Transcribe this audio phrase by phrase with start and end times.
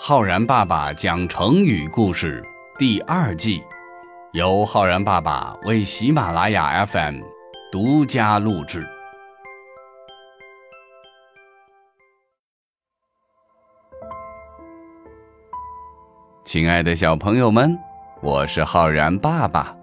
[0.00, 2.40] 浩然爸爸讲成语故事
[2.78, 3.64] 第二季，
[4.32, 7.20] 由浩然爸爸为喜马拉雅 FM
[7.72, 8.86] 独家录制。
[16.44, 17.76] 亲爱的小朋友们，
[18.22, 19.76] 我是浩然爸爸。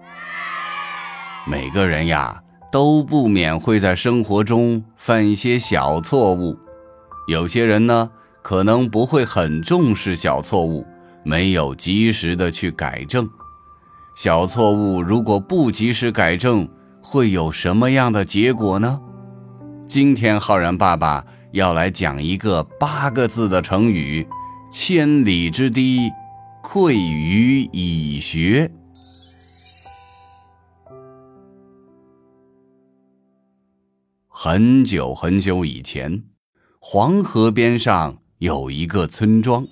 [1.44, 2.42] 每个人呀，
[2.72, 6.56] 都不免会在生活中犯一些小错误。
[7.28, 8.10] 有些人呢，
[8.46, 10.86] 可能不会很重视小错误，
[11.24, 13.28] 没有及时的去改正。
[14.14, 16.68] 小错误如果不及时改正，
[17.02, 19.00] 会有什么样的结果呢？
[19.88, 24.24] 今天浩然爸爸要来讲一个八个字的成语
[24.70, 26.08] ：“千里之堤，
[26.62, 28.70] 溃于蚁穴。”
[34.30, 36.22] 很久很久以前。
[36.78, 39.66] 黄河边上有一个村庄，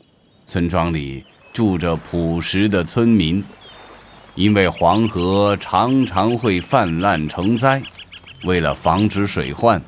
[0.46, 3.44] 村庄里住着朴实的村民。
[4.36, 7.82] 因为黄河常常会泛滥成灾，
[8.44, 9.80] 为了防止水患，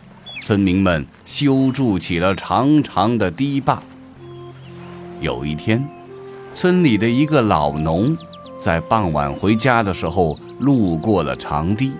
[0.42, 3.82] 村民们修筑起了长长的堤坝。
[5.22, 5.82] 有一天，
[6.52, 8.14] 村里的一个老农
[8.58, 11.92] 在傍晚回家的时候，路过了长堤，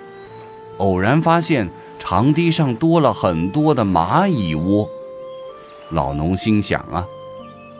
[0.76, 4.86] 偶然发现长堤上多了很多的蚂蚁窝。
[5.90, 7.06] 老农心想啊，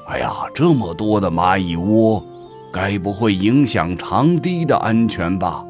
[0.06, 2.24] 哎呀，这么多的蚂蚁窝，
[2.72, 5.64] 该不会影响长堤的安全吧？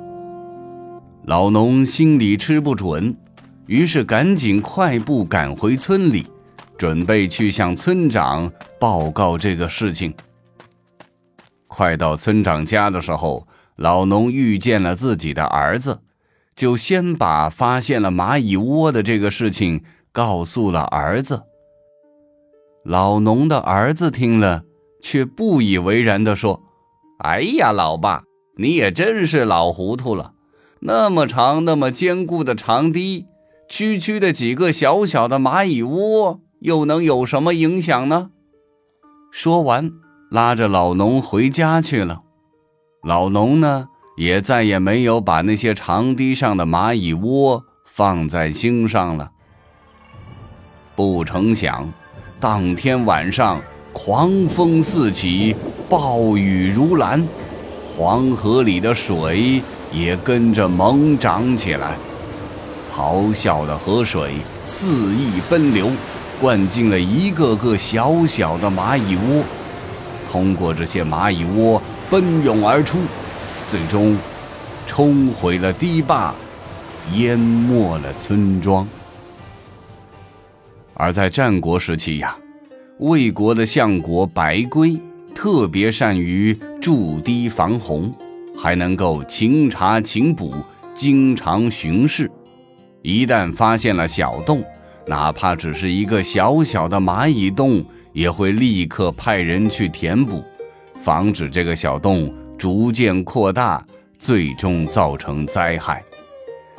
[1.24, 3.16] 老农心里吃不准，
[3.66, 6.26] 于是赶紧快步赶回村里，
[6.76, 10.14] 准备去向村长报告这个事情。
[11.66, 16.00] 快到村长家的时候，老农遇见了自己的儿子，
[16.54, 21.42] 就先把发现了蚂蚁窝的这个事情告诉了儿子。
[22.88, 24.62] 老农的儿子听了，
[25.02, 26.62] 却不以为然地说
[27.18, 28.22] ：“哎呀，老爸，
[28.58, 30.34] 你也真是老糊涂了。
[30.78, 33.26] 那么长、那么坚固的长堤，
[33.68, 38.30] 区区的几个小小的蚂蚁窝，又能有什么影响呢？”
[39.32, 39.90] 说完，
[40.30, 42.22] 拉着老农回家去了。
[43.02, 49.32] 老农呢，也再也没有把那些长堤上的蚂蚁窝放在心上了。
[50.94, 51.92] 不成想。
[52.38, 53.58] 当天晚上，
[53.94, 55.56] 狂风四起，
[55.88, 57.26] 暴雨如兰，
[57.96, 61.96] 黄河里的水也跟着猛涨起来。
[62.94, 64.34] 咆哮的河水
[64.66, 65.90] 肆意奔流，
[66.38, 69.42] 灌进了一个个小小的蚂蚁窝，
[70.30, 71.80] 通过这些蚂蚁窝
[72.10, 72.98] 奔涌而出，
[73.66, 74.14] 最终
[74.86, 76.34] 冲毁了堤坝，
[77.14, 78.86] 淹没了村庄。
[80.96, 82.36] 而在战国时期呀，
[83.00, 84.98] 魏国的相国白圭
[85.34, 88.12] 特别善于筑堤防洪，
[88.56, 90.54] 还能够勤查勤补，
[90.94, 92.30] 经常巡视。
[93.02, 94.64] 一旦发现了小洞，
[95.06, 97.84] 哪怕只是一个小小的蚂蚁洞，
[98.14, 100.42] 也会立刻派人去填补，
[101.02, 103.86] 防止这个小洞逐渐扩大，
[104.18, 106.02] 最终造成灾害。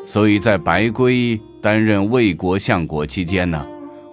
[0.07, 3.63] 所以在白圭担任魏国相国期间呢。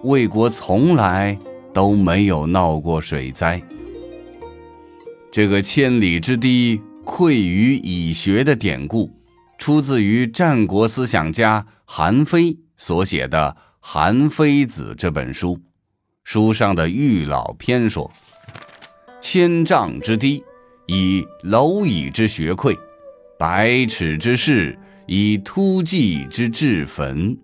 [0.05, 1.35] 魏国从来
[1.73, 3.59] 都没有闹过水灾。
[5.31, 9.11] 这个“千里之堤，溃于蚁穴”的典故，
[9.57, 15.59] 出自于战国思想家韩非所写的《韩非子》这本书。
[16.23, 18.11] 书上的《玉老篇》说
[19.19, 20.43] ：“千丈之堤，
[20.85, 22.77] 以蝼蚁之穴溃；
[23.39, 24.77] 百尺之室，
[25.07, 27.35] 以突骑之至坟。”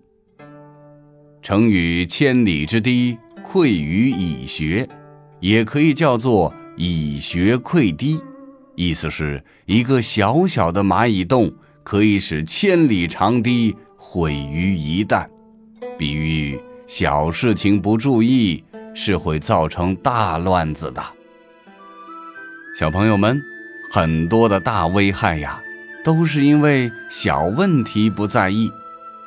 [1.41, 4.87] 成语“千里之堤，溃于蚁穴”，
[5.41, 8.21] 也可以叫做“蚁穴溃堤”，
[8.75, 11.51] 意思是一个小小的蚂蚁洞
[11.83, 15.27] 可以使千里长堤毁于一旦，
[15.97, 18.63] 比喻小事情不注意
[18.93, 21.03] 是会造成大乱子的。
[22.77, 23.41] 小朋友们，
[23.91, 25.59] 很多的大危害呀，
[26.05, 28.71] 都是因为小问题不在意。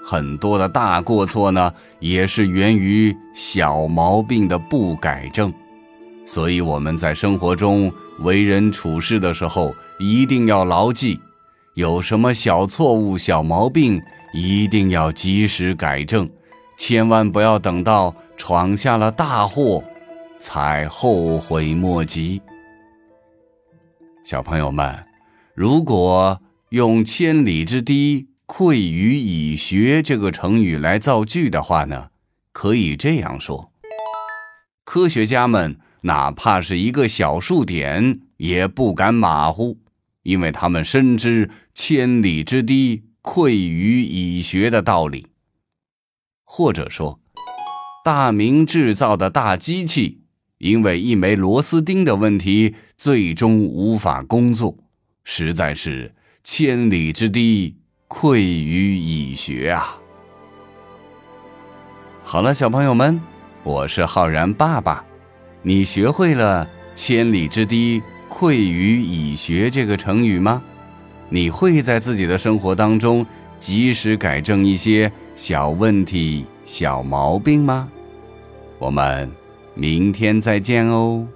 [0.07, 5.51] 很多的大过错呢，也是源于小毛病的不改正，
[6.27, 7.91] 所以我们在生活中
[8.21, 11.19] 为人处事的时候，一定要牢记，
[11.73, 13.99] 有什么小错误、小毛病，
[14.35, 16.29] 一定要及时改正，
[16.77, 19.83] 千万不要等到闯下了大祸，
[20.39, 22.43] 才后悔莫及。
[24.23, 25.03] 小朋友们，
[25.55, 28.34] 如果用千里之堤。
[28.47, 32.11] 溃于蚁穴这个成语来造句的话呢，
[32.53, 33.73] 可以这样说：
[34.85, 39.79] 科学家们哪怕是一个小数点，也不敢马虎，
[40.25, 45.29] 因为他们深知“千里之堤，溃于蚁穴”的道理。
[46.45, 47.19] 或者说，
[48.05, 50.21] 大明制造的大机器，
[50.59, 54.77] 因为一枚螺丝钉的问题，最终无法工作，
[55.25, 56.15] 实在是
[56.45, 59.99] “千里之堤，溃于蚁穴”啊！
[62.23, 63.21] 好了，小朋友们，
[63.63, 65.05] 我是浩然爸爸。
[65.63, 70.63] 你学会了“千里之堤，溃于蚁穴”这个成语吗？
[71.29, 73.27] 你会在自己的生活当中
[73.59, 77.89] 及时改正一些小问题、小毛病吗？
[78.79, 79.31] 我们
[79.75, 81.27] 明天再见哦。